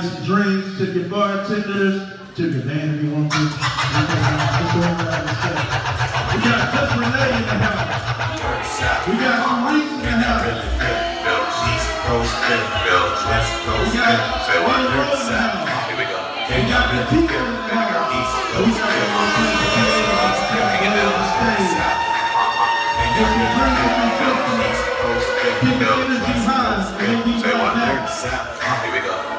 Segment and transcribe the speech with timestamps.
[0.00, 2.06] just drinks, to your bartenders,
[2.36, 3.38] to your man if you want to.
[3.38, 3.46] We
[6.38, 7.98] got Cousin Renee in the house.
[9.10, 10.54] We got Reese in the house.
[12.06, 12.62] Coast and
[13.26, 15.66] West Coast and Bells, North South.
[15.66, 16.18] Here we go.
[16.46, 17.82] Can y'all be deep in the
[18.14, 20.38] East Coast and Bells,
[20.94, 22.06] Bells, North South.
[23.02, 26.54] And y'all be bringing the East Coast and Bells, West Coast
[27.02, 28.67] and Bells, North South.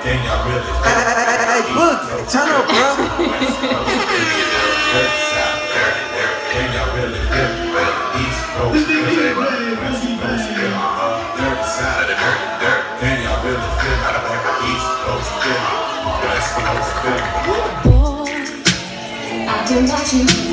[0.10, 0.66] Then y'all really.
[0.66, 1.14] Hey, hey,
[1.46, 2.98] hey, turn up, bro.
[6.50, 7.94] Then y'all really feel it?
[8.18, 9.70] East Coast, West
[10.10, 12.10] Coast, side,
[13.22, 14.02] y'all really feel
[14.66, 15.30] East Coast,
[16.26, 16.90] West Coast,
[19.48, 20.49] I've been watching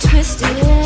[0.00, 0.77] twisted.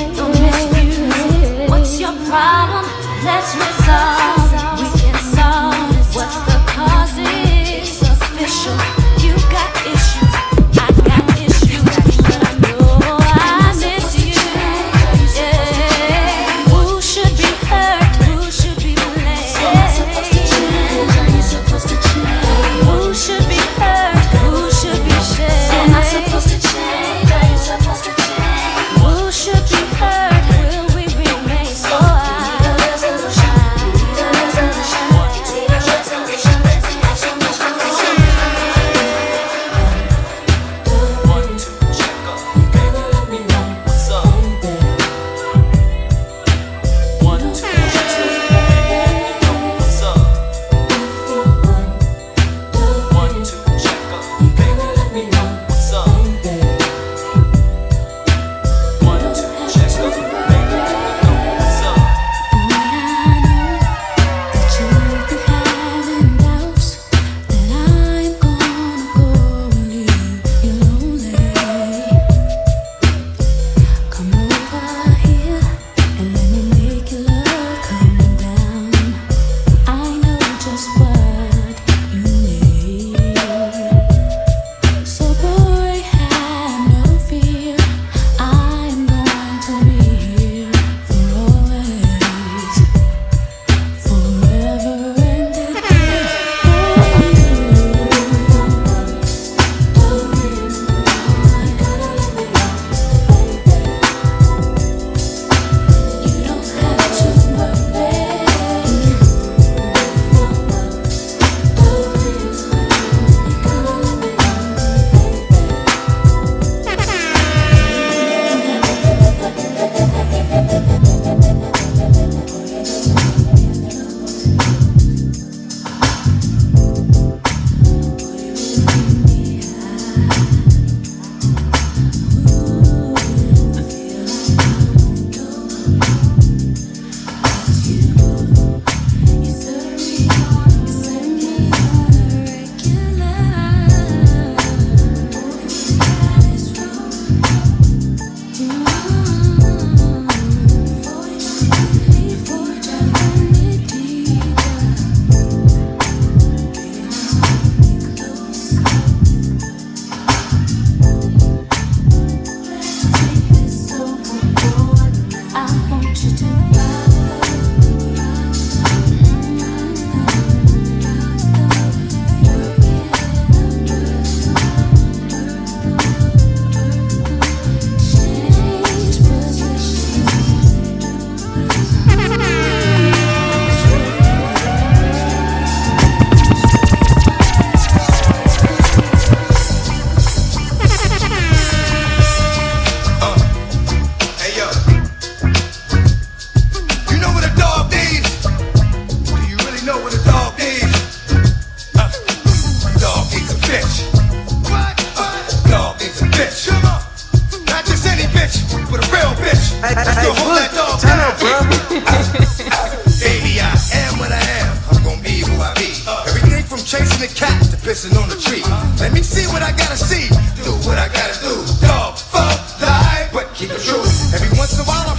[223.63, 224.03] Keep it true.
[224.35, 225.12] Every once in a while,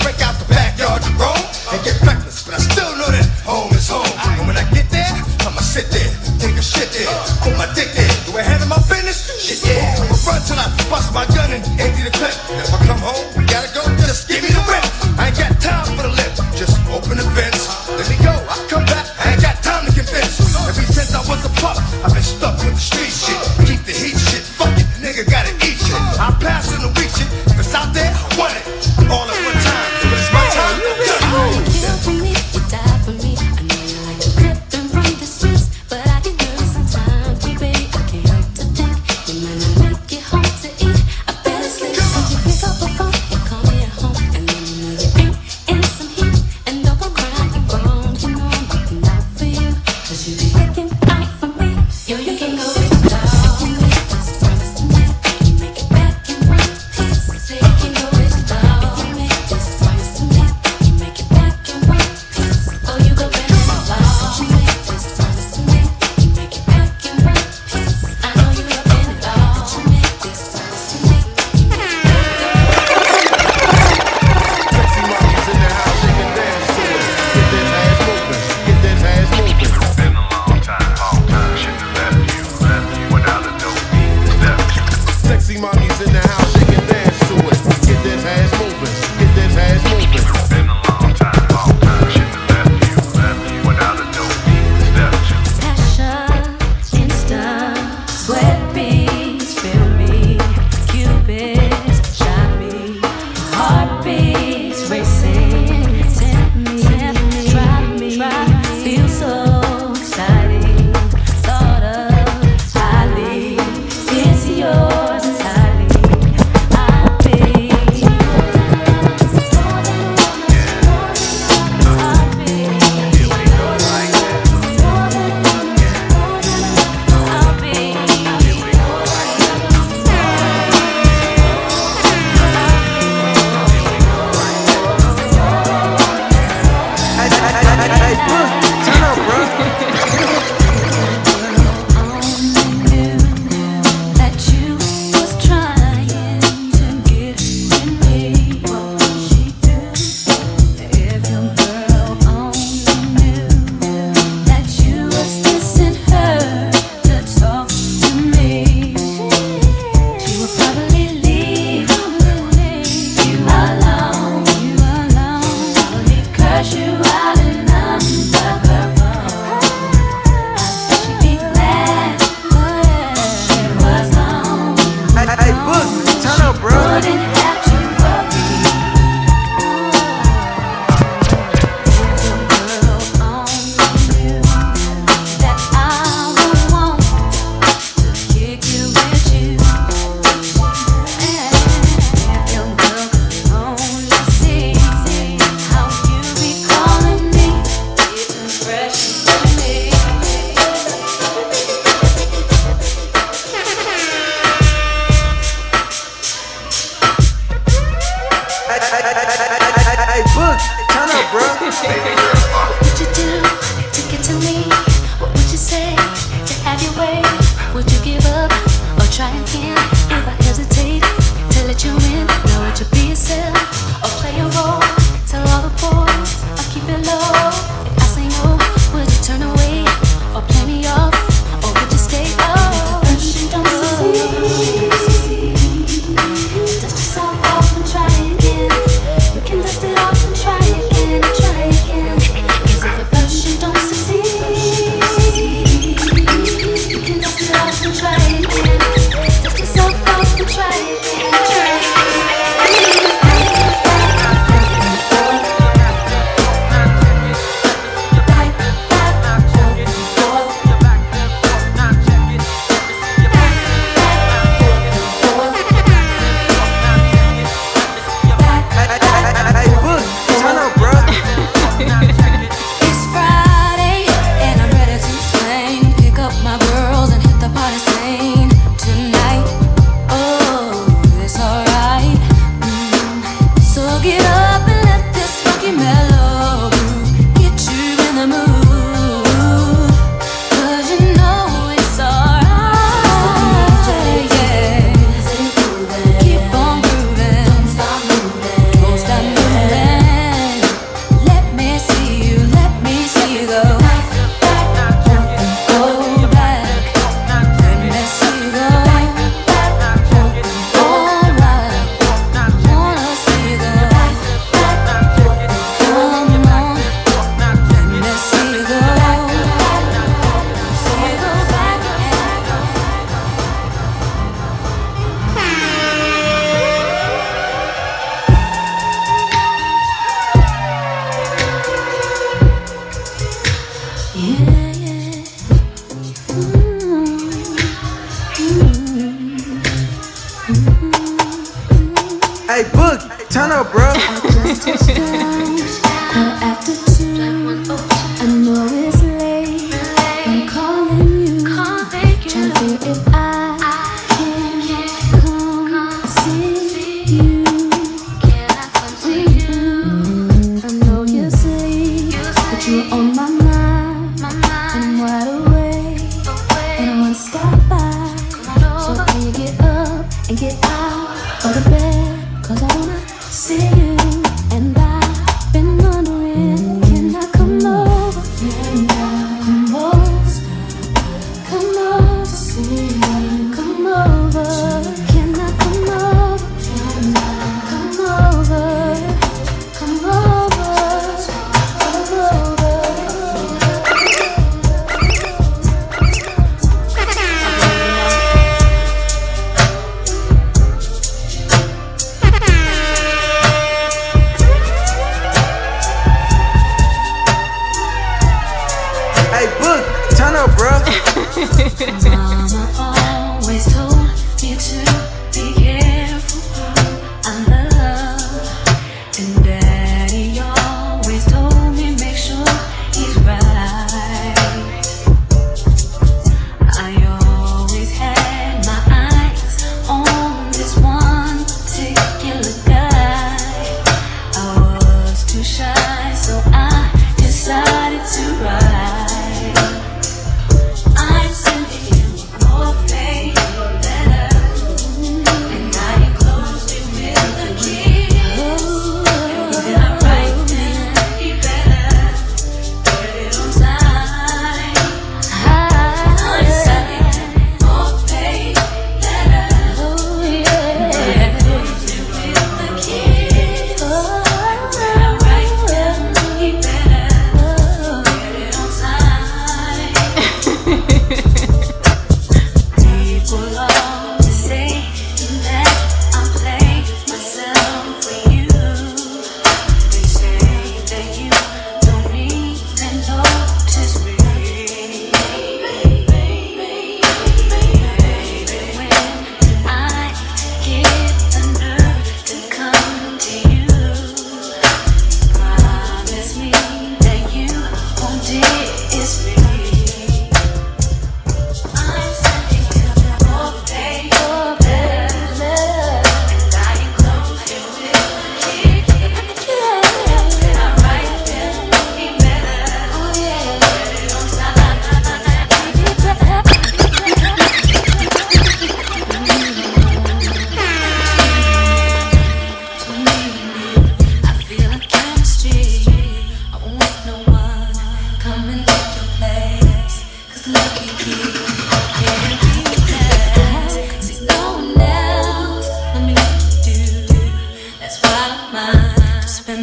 [498.90, 499.33] diss me.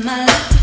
[0.05, 0.60] My life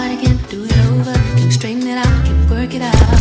[0.00, 1.14] but I can't do it over.
[1.50, 3.19] Straighten it out, can work it out.